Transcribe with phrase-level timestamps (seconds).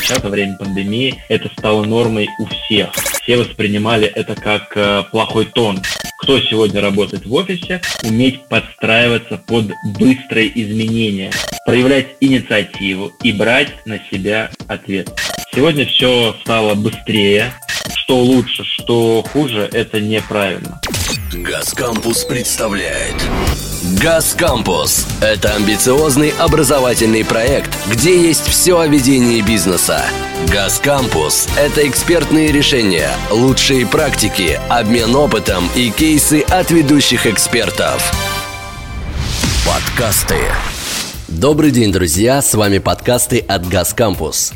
[0.00, 2.90] сейчас, во время пандемии, это стало нормой у всех.
[3.22, 5.80] Все воспринимали это как э, плохой тон.
[6.18, 11.32] Кто сегодня работает в офисе, уметь подстраиваться под быстрые изменения,
[11.64, 15.10] проявлять инициативу и брать на себя ответ.
[15.54, 17.52] Сегодня все стало быстрее,
[17.94, 20.80] что лучше, что хуже, это неправильно.
[21.32, 23.16] Газ Кампус представляет
[23.82, 30.04] Газ Кампус– это амбициозный образовательный проект, где есть все о ведении бизнеса.
[30.52, 38.12] Газ Кампус– это экспертные решения, лучшие практики, обмен опытом и кейсы от ведущих экспертов.
[39.66, 40.36] Подкасты
[41.40, 42.42] Добрый день, друзья!
[42.42, 43.94] С вами подкасты от Газ.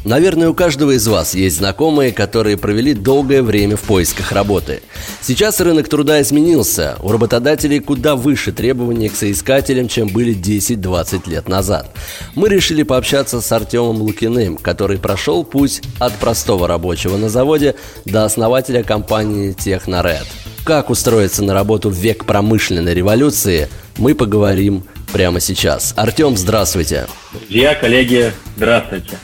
[0.04, 4.82] Наверное, у каждого из вас есть знакомые, которые провели долгое время в поисках работы.
[5.22, 6.98] Сейчас рынок труда изменился.
[7.02, 11.90] У работодателей куда выше требования к соискателям, чем были 10-20 лет назад.
[12.34, 18.26] Мы решили пообщаться с Артемом Лукиным, который прошел путь от простого рабочего на заводе до
[18.26, 20.26] основателя компании Техноред.
[20.64, 24.84] Как устроиться на работу в век промышленной революции, мы поговорим
[25.14, 25.94] прямо сейчас.
[25.96, 27.06] Артем, здравствуйте.
[27.32, 29.16] Друзья, коллеги, здравствуйте.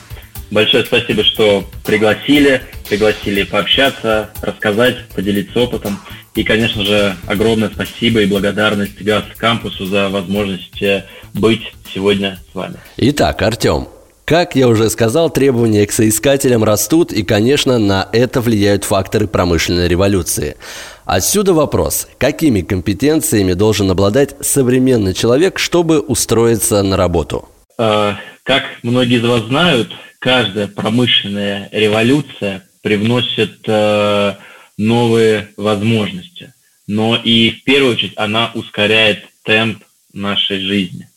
[0.49, 5.99] Большое спасибо, что пригласили, пригласили пообщаться, рассказать, поделиться опытом.
[6.33, 12.55] И, конечно же, огромное спасибо и благодарность ГАЗ Кампусу за возможность э, быть сегодня с
[12.55, 12.75] вами.
[12.95, 13.89] Итак, Артем,
[14.23, 19.89] как я уже сказал, требования к соискателям растут, и, конечно, на это влияют факторы промышленной
[19.89, 20.55] революции.
[21.11, 27.49] Отсюда вопрос, какими компетенциями должен обладать современный человек, чтобы устроиться на работу?
[27.77, 34.35] Э, как многие из вас знают, каждая промышленная революция привносит э,
[34.77, 36.53] новые возможности,
[36.87, 41.09] но и в первую очередь она ускоряет темп нашей жизни.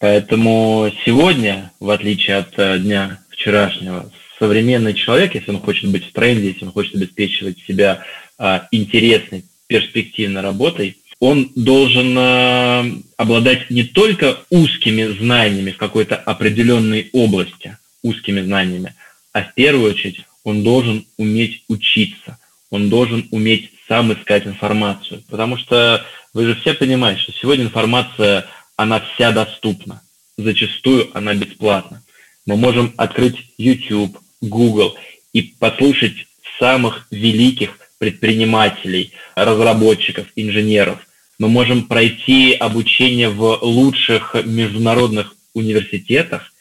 [0.00, 6.12] Поэтому сегодня, в отличие от э, дня вчерашнего, современный человек, если он хочет быть в
[6.12, 8.27] тренде, если он хочет обеспечивать себя а,
[8.70, 12.86] интересной, перспективной работой, он должен а,
[13.16, 18.94] обладать не только узкими знаниями в какой-то определенной области, узкими знаниями,
[19.32, 22.38] а в первую очередь он должен уметь учиться,
[22.70, 25.22] он должен уметь сам искать информацию.
[25.28, 28.46] Потому что вы же все понимаете, что сегодня информация
[28.76, 30.02] она вся доступна.
[30.36, 32.02] Зачастую она бесплатна.
[32.46, 34.96] Мы можем открыть YouTube, Google
[35.32, 36.26] и послушать
[36.58, 40.98] самых великих предпринимателей, разработчиков, инженеров.
[41.38, 46.52] Мы можем пройти обучение в лучших международных университетах,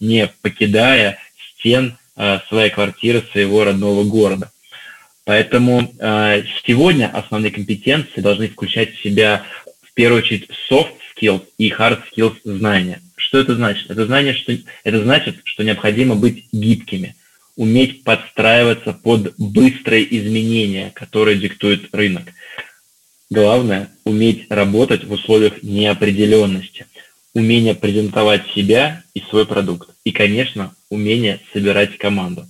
[0.00, 1.18] не покидая
[1.58, 4.50] стен э, своей квартиры, своего родного города.
[5.24, 9.44] Поэтому э, сегодня основные компетенции должны включать в себя
[9.82, 13.00] в первую очередь soft skills и hard skills знания.
[13.16, 13.90] Что это значит?
[13.90, 17.16] Это, знание, что, это значит, что необходимо быть гибкими,
[17.56, 22.32] уметь подстраиваться под быстрые изменения, которые диктует рынок.
[23.30, 26.86] Главное– уметь работать в условиях неопределенности,
[27.34, 29.90] умение презентовать себя и свой продукт.
[30.04, 32.46] И, конечно, умение собирать команду.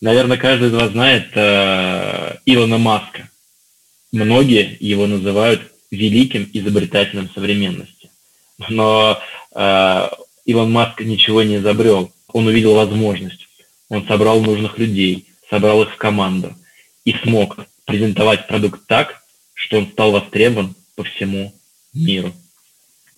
[0.00, 3.28] Наверное, каждый из вас знает э, Илона Маска.
[4.12, 8.10] Многие его называют великим изобретателем современности.
[8.68, 9.20] Но
[9.54, 10.08] э,
[10.46, 12.12] Илон Маск ничего не изобрел.
[12.32, 13.45] Он увидел возможность.
[13.88, 16.54] Он собрал нужных людей, собрал их в команду
[17.04, 19.22] и смог презентовать продукт так,
[19.54, 21.54] что он стал востребован по всему
[21.94, 22.32] миру.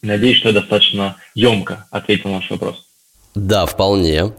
[0.02, 2.84] Надеюсь, что я достаточно емко ответил на ваш вопрос.
[3.34, 4.32] Да, вполне.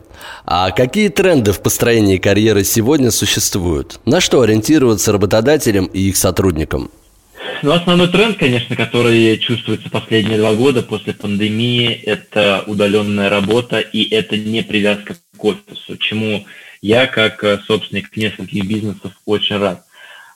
[0.45, 3.99] А какие тренды в построении карьеры сегодня существуют?
[4.05, 6.91] На что ориентироваться работодателям и их сотрудникам?
[7.61, 14.03] Ну, основной тренд, конечно, который чувствуется последние два года после пандемии, это удаленная работа, и
[14.09, 16.45] это не привязка к офису, чему
[16.81, 19.85] я, как э, собственник нескольких бизнесов, очень рад.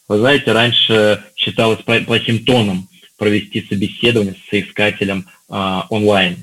[0.07, 6.37] Вы знаете, раньше считалось плохим тоном провести собеседование с соискателем а, онлайн.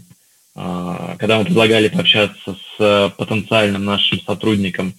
[0.54, 4.94] А, когда мы предлагали пообщаться с э, потенциальным нашим сотрудником,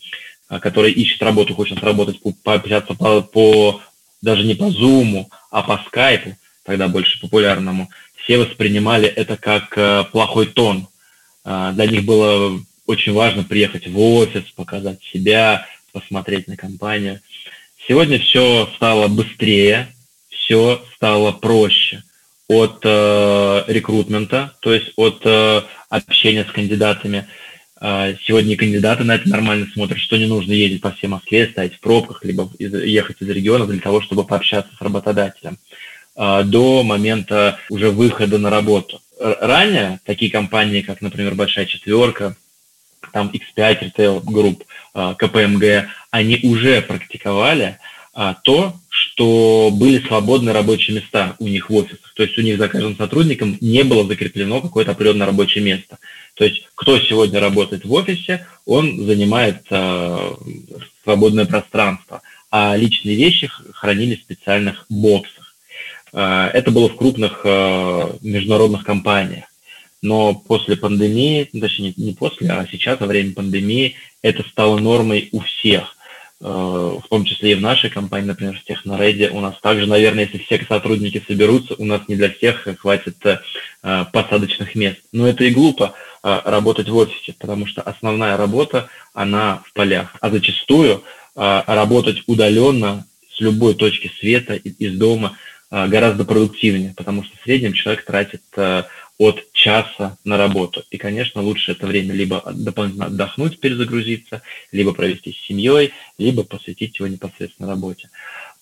[0.47, 3.81] а, который ищет работу, хочет работать, пообщаться по, по
[4.21, 7.89] даже не по Zoom, а по скайпу, тогда больше популярному,
[8.23, 10.87] все воспринимали это как э, плохой тон.
[11.43, 17.21] Э, для них было очень важно приехать в офис, показать себя, посмотреть на компанию.
[17.87, 19.87] Сегодня все стало быстрее,
[20.29, 22.03] все стало проще
[22.47, 27.27] от э, рекрутмента, то есть от э, общения с кандидатами.
[27.79, 31.75] Э, сегодня кандидаты на это нормально смотрят, что не нужно ездить по всей Москве, стоять
[31.75, 35.57] в пробках, либо ехать из региона для того, чтобы пообщаться с работодателем
[36.17, 39.01] э, до момента уже выхода на работу.
[39.19, 42.35] Ранее такие компании, как, например, Большая Четверка,
[43.11, 44.63] там X5 Retail Group,
[44.93, 47.77] КПМГ, они уже практиковали
[48.43, 52.13] то, что были свободные рабочие места у них в офисах.
[52.13, 55.97] То есть у них за каждым сотрудником не было закреплено какое-то определенное рабочее место.
[56.35, 60.33] То есть кто сегодня работает в офисе, он занимает э,
[61.03, 62.21] свободное пространство,
[62.51, 65.55] а личные вещи хранились в специальных боксах.
[66.11, 69.45] Это было в крупных международных компаниях.
[70.01, 75.39] Но после пандемии, точнее не после, а сейчас во время пандемии это стало нормой у
[75.41, 75.95] всех.
[76.43, 80.23] Э, в том числе и в нашей компании, например, в Технореде, у нас также, наверное,
[80.23, 83.37] если все сотрудники соберутся, у нас не для всех хватит э,
[84.11, 84.97] посадочных мест.
[85.11, 85.93] Но это и глупо
[86.23, 90.15] э, работать в офисе, потому что основная работа, она в полях.
[90.19, 95.37] А зачастую работать удаленно с любой точки света из дома
[95.69, 98.41] гораздо продуктивнее, потому что в среднем человек тратит
[99.17, 100.83] от часа на работу.
[100.89, 104.41] И, конечно, лучше это время либо дополнительно отдохнуть, перезагрузиться,
[104.71, 108.09] либо провести с семьей, либо посвятить его непосредственно работе.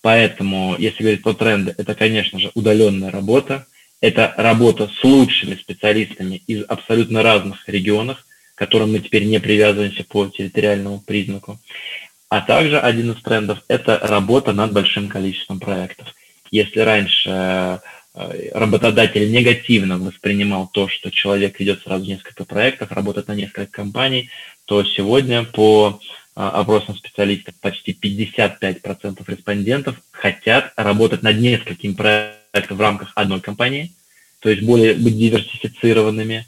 [0.02, 3.66] Поэтому, если говорить про тренды, это, конечно же, удаленная работа,
[4.02, 8.24] это работа с лучшими специалистами из абсолютно разных регионов,
[8.54, 11.58] к которым мы теперь не привязываемся по территориальному признаку.
[12.28, 16.14] А также один из трендов– это работа над большим количеством проектов.
[16.50, 17.80] Если раньше
[18.14, 24.30] работодатель негативно воспринимал то, что человек ведет сразу несколько проектов, работает на несколько компаний,
[24.64, 32.80] то сегодня по э, опросам специалистов почти 55% респондентов хотят работать над несколькими проектами в
[32.80, 33.92] рамках одной компании,
[34.40, 36.46] то есть более быть диверсифицированными,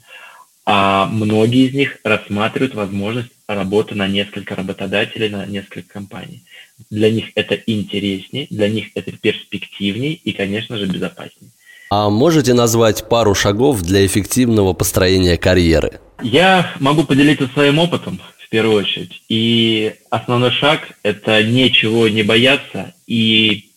[0.65, 6.43] а многие из них рассматривают возможность работы на несколько работодателей, на несколько компаний.
[6.89, 11.51] Для них это интереснее, для них это перспективнее и, конечно же, безопаснее.
[11.89, 15.99] А можете назвать пару шагов для эффективного построения карьеры?
[16.21, 19.21] Я могу поделиться своим опытом в первую очередь.
[19.29, 23.69] И основной шаг– это ничего не бояться и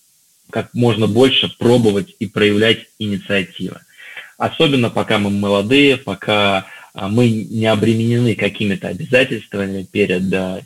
[0.50, 3.76] как можно больше пробовать и проявлять инициативу.
[4.38, 10.62] Особенно пока мы молодые, пока а, мы не обременены какими-то обязательствами перед а,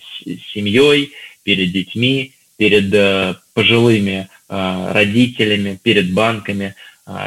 [0.53, 6.75] семьей, перед детьми, перед а, пожилыми родителями, перед банками.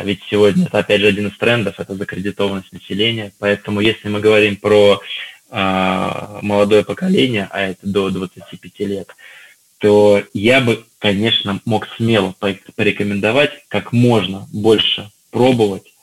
[0.03, 3.31] Ведь сегодня это, опять же, один из трендов, это закредитованность населения.
[3.39, 4.99] Поэтому если мы говорим про
[5.49, 9.15] молодое поколение, а это до 25 лет,
[9.77, 12.35] то я бы, конечно, мог смело
[12.75, 15.93] порекомендовать как можно больше пробовать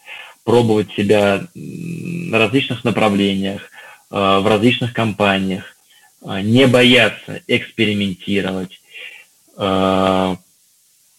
[0.45, 3.63] пробовать себя на различных направлениях,
[4.11, 5.80] э, в различных компаниях, э,
[6.23, 8.81] не бояться экспериментировать,
[9.57, 10.37] э,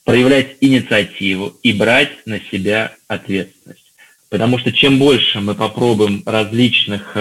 [0.03, 3.93] проявлять инициативу и брать на себя ответственность.
[4.29, 7.15] Потому что чем больше мы попробуем различных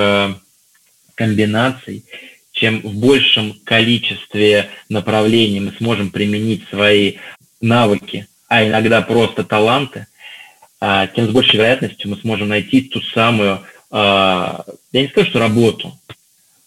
[1.15, 2.05] комбинаций,
[2.53, 7.15] чем в большем количестве направлений мы сможем применить свои
[7.61, 10.07] навыки, а иногда просто таланты,
[10.81, 13.61] а, тем с большей вероятностью мы сможем найти ту самую,
[13.91, 15.99] а, я не скажу, что работу,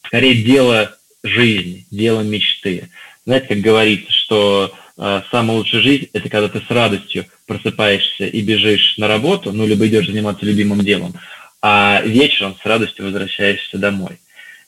[0.06, 2.90] скорее дело жизни, дело мечты.
[3.26, 8.42] Знаете, как говорится, что а, самая лучшая жизнь– это когда ты с радостью просыпаешься и
[8.42, 11.14] бежишь на работу, ну, либо идешь заниматься любимым делом,
[11.62, 14.20] а вечером с радостью возвращаешься домой.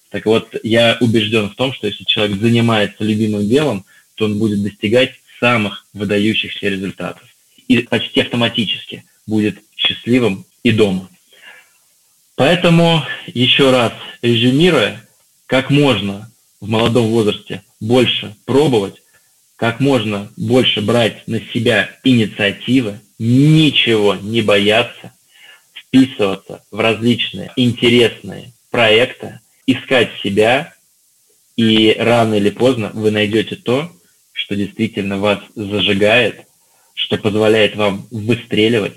[0.10, 3.86] Так вот, я убежден в том, что если человек занимается любимым делом,
[4.16, 7.28] то он будет достигать самых выдающихся результатов.
[7.68, 11.10] И почти автоматически– будет счастливым и дома.
[12.36, 15.02] Поэтому, еще раз резюмируя,
[15.46, 16.30] как можно
[16.66, 18.96] в молодом возрасте больше пробовать,
[19.56, 25.14] как можно больше брать на себя инициативы, ничего не бояться,
[25.74, 30.74] вписываться в различные интересные проекты, искать себя,
[31.56, 33.92] и рано или поздно вы найдете то,
[34.32, 36.48] что действительно вас зажигает,
[36.96, 38.96] что позволяет вам выстреливать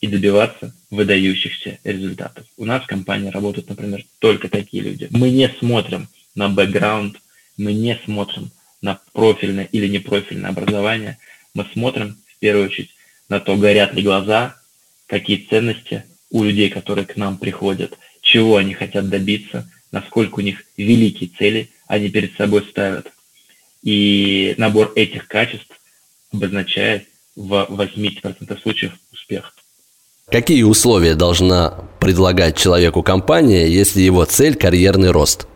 [0.00, 2.46] и добиваться выдающихся результатов.
[2.56, 5.08] У нас в компании работают, например, только такие люди.
[5.10, 7.16] Мы не смотрим на бэкграунд,
[7.56, 8.50] мы не смотрим
[8.80, 11.18] на профильное или непрофильное образование,
[11.54, 12.90] мы смотрим в первую очередь
[13.28, 14.56] на то, горят ли глаза,
[15.06, 20.64] какие ценности у людей, которые к нам приходят, чего они хотят добиться, насколько у них
[20.76, 23.10] великие цели они перед собой ставят.
[23.82, 25.80] И набор этих качеств
[26.32, 29.54] обозначает в 80% случаев успех.
[30.28, 35.46] Какие условия должна предлагать человеку компания, если его цель– карьерный рост?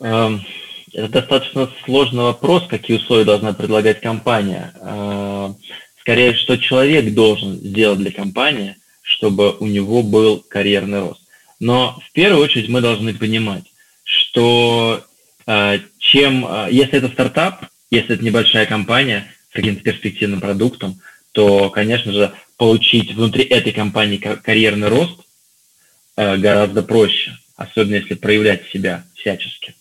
[0.00, 0.44] Эм,
[0.92, 4.72] это достаточно сложный вопрос, какие условия должна предлагать компания.
[4.80, 5.56] Эм,
[6.00, 11.20] скорее, что человек должен сделать для компании, чтобы у него был карьерный рост.
[11.60, 13.64] Но в первую очередь мы должны понимать,
[14.04, 15.04] что
[15.46, 21.00] э, чем, э, если это стартап, если это небольшая компания с каким-то перспективным продуктом,
[21.32, 25.20] то, конечно же, получить внутри этой компании карьерный рост
[26.16, 29.74] э, гораздо проще, особенно если проявлять себя всячески.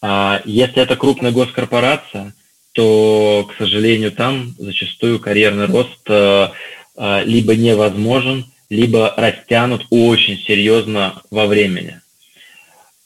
[0.00, 2.34] А если это крупная госкорпорация,
[2.72, 6.48] то, к сожалению, там зачастую карьерный рост э,
[6.96, 12.00] э, либо невозможен, либо растянут очень серьезно во времени.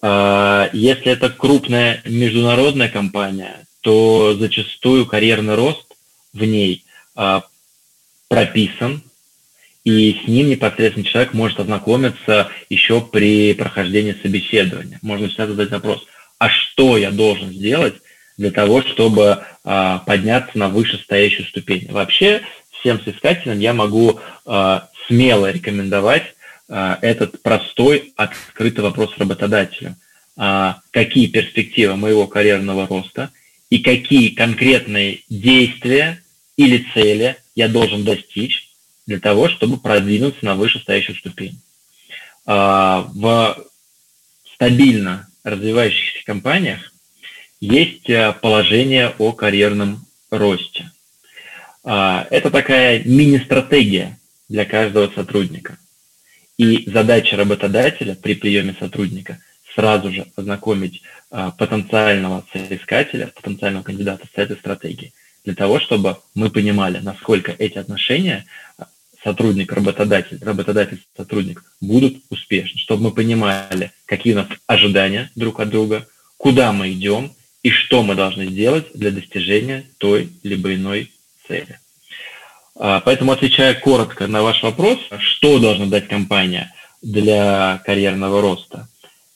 [0.03, 5.87] Э, если это крупная международная компания, то зачастую карьерный рост
[6.33, 6.85] в ней
[8.29, 9.03] прописан,
[9.85, 14.99] и с ним непосредственно человек может ознакомиться еще при прохождении собеседования.
[15.03, 16.07] Можно всегда задать вопрос,
[16.43, 17.95] а что я должен сделать
[18.37, 21.87] для того, чтобы а, подняться на вышестоящую ступень.
[21.89, 26.35] Вообще, всем соискателям я могу а, смело рекомендовать
[26.69, 29.95] а, этот простой, открытый вопрос работодателю.
[30.37, 33.31] А, какие перспективы моего карьерного роста
[33.71, 36.25] и какие конкретные действия
[36.57, 38.69] или цели я должен достичь
[39.07, 41.61] для того, чтобы продвинуться на вышестоящую ступень.
[42.47, 43.65] А, в
[44.57, 46.93] стабильно развивающихся компаниях
[47.61, 50.91] есть э, положение о карьерном росте.
[51.85, 54.19] А, это такая мини-стратегия
[54.49, 55.79] для каждого сотрудника.
[56.59, 59.39] И задача работодателя при приеме сотрудника
[59.75, 65.13] сразу же ознакомить а, потенциального соискателя, потенциального кандидата с этой стратегией,
[65.45, 68.45] для того, чтобы мы понимали, насколько эти отношения
[69.25, 76.73] сотрудник-работодатель, работодатель-сотрудник будут успешны, чтобы мы понимали, какие у нас ожидания друг от друга, куда
[76.73, 81.13] мы идем и что мы должны сделать для достижения той либо иной
[81.47, 81.79] цели.
[82.75, 88.89] А, поэтому, отвечая коротко на ваш вопрос, что должна дать компания для карьерного роста,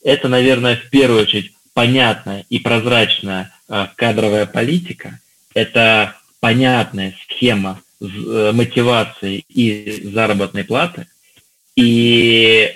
[0.02, 5.20] это, наверное, в первую очередь понятная и прозрачная а, кадровая политика,
[5.54, 11.06] это понятная схема мотивации и заработной платы
[11.76, 12.72] и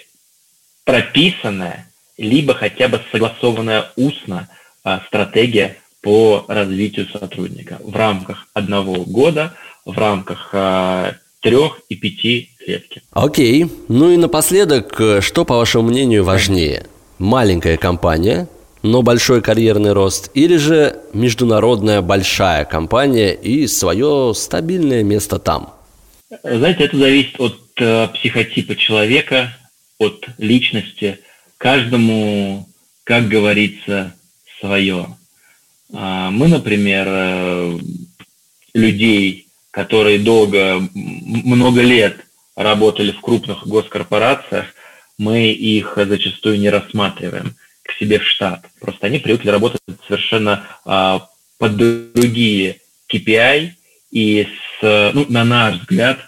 [0.85, 4.49] прописанная, либо хотя бы согласованная устно
[4.85, 12.51] а, стратегия по развитию сотрудника в рамках одного года, в рамках а, трех и пяти
[12.67, 13.03] летки.
[13.13, 13.67] Окей.
[13.89, 16.87] Ну и напоследок, э, что, по вашему мнению, важнее?
[17.19, 18.49] Маленькая компания–
[18.83, 25.75] но большой карьерный рост, или же международная большая компания и свое стабильное место там?
[26.43, 29.57] Знаете, это зависит от э, психотипа человека,
[29.99, 31.19] от личности.
[31.59, 32.69] Каждому,
[33.05, 34.15] как говорится,
[34.61, 35.17] свое.
[35.93, 37.79] А, мы, например, э,
[38.75, 44.67] людей, которые долго, много лет работали в крупных госкорпорациях,
[45.19, 47.57] мы их зачастую не рассматриваем
[47.91, 48.65] к себе в штат.
[48.81, 51.29] Просто они привыкли работать совершенно а,
[51.59, 52.81] под другие
[53.13, 53.71] KPI
[54.13, 54.47] и
[54.81, 56.19] с, ну, на наш взгляд,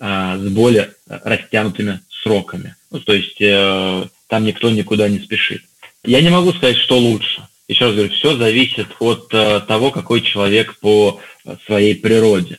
[0.00, 2.76] а, с более растянутыми сроками.
[2.90, 5.62] Ну, то есть э, там никто никуда не спешит.
[6.04, 7.46] Я не могу сказать, что лучше.
[7.68, 11.20] Еще раз говорю, все зависит от э, того, какой человек по
[11.66, 12.58] своей природе.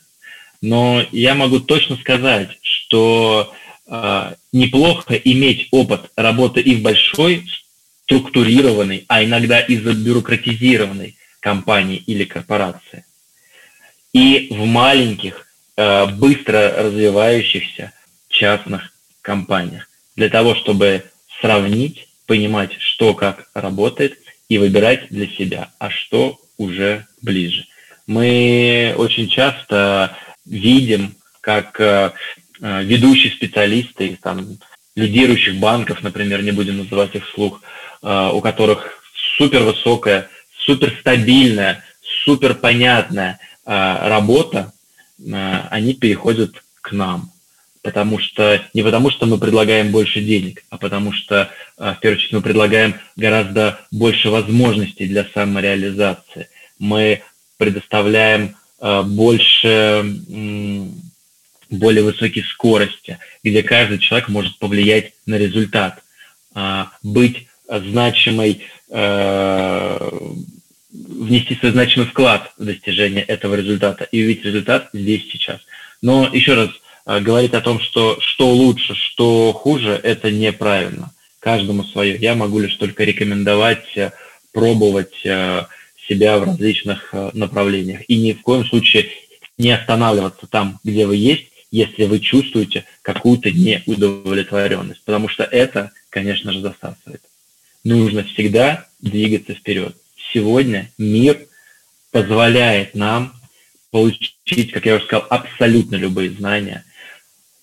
[0.61, 3.53] Но я могу точно сказать, что
[3.87, 7.47] э, неплохо иметь опыт работы и в большой
[8.09, 13.05] структурированной, а иногда и забюрократизированной компании или корпорации.
[14.13, 15.45] И в маленьких,
[15.77, 17.93] э, быстро развивающихся
[18.27, 19.87] частных компаниях.
[20.15, 21.03] Для того, чтобы
[21.39, 24.17] сравнить, понимать, что как работает,
[24.49, 27.65] и выбирать для себя, а что уже ближе.
[28.07, 32.11] Мы очень часто видим, как э,
[32.59, 34.57] э, ведущие специалисты там,
[34.95, 37.61] лидирующих банков, например, не будем называть их вслух,
[38.01, 38.99] у которых
[39.37, 40.29] супер высокая,
[40.65, 41.83] супер стабильная,
[42.25, 44.73] супер понятная э, работа,
[45.19, 47.31] э, они переходят к нам.
[47.81, 52.33] Потому что, не потому что мы предлагаем больше денег, а потому что, в первую очередь,
[52.33, 56.49] мы предлагаем гораздо больше возможностей для самореализации.
[56.77, 57.23] Мы
[57.55, 60.03] предоставляем больше,
[61.69, 66.03] более высокие скорости, где каждый человек может повлиять на результат,
[67.01, 70.09] быть значимый, э,
[70.91, 75.59] внести свой значимый вклад в достижение этого результата и увидеть результат здесь сейчас.
[76.01, 76.69] Но еще раз,
[77.05, 81.11] э, говорить о том, что что лучше, что хуже, это неправильно.
[81.39, 82.17] Каждому свое.
[82.17, 84.11] Я могу лишь только рекомендовать э,
[84.51, 85.65] пробовать э,
[86.07, 88.01] себя в различных э, направлениях.
[88.07, 89.09] И ни в коем случае
[89.57, 96.51] не останавливаться там, где вы есть, если вы чувствуете какую-то неудовлетворенность, потому что это, конечно
[96.51, 97.21] же, засасывает.
[97.83, 99.95] Нужно всегда двигаться вперед.
[100.33, 101.47] Сегодня мир
[102.11, 103.33] позволяет нам
[103.91, 106.85] получить, как я уже сказал, абсолютно любые знания.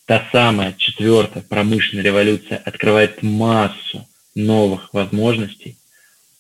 [0.07, 5.77] Та самая четвертая промышленная революция открывает массу новых возможностей,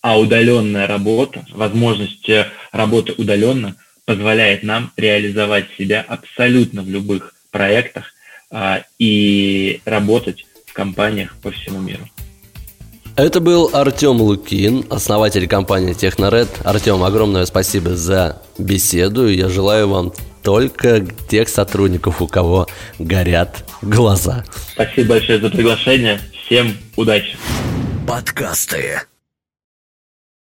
[0.00, 8.14] а удаленная работа, возможность э, работы удаленно позволяет нам реализовать себя абсолютно в любых проектах
[8.50, 12.09] а, и работать в компаниях по всему миру.
[13.16, 16.49] Это был Артем Лукин, основатель компании Техноред.
[16.64, 19.26] Артем, огромное спасибо за беседу.
[19.26, 22.66] Я желаю вам только тех сотрудников, у кого
[22.99, 24.44] горят глаза.
[24.73, 26.20] Спасибо большое за приглашение.
[26.44, 27.38] Всем удачи.
[28.06, 29.00] Подкасты.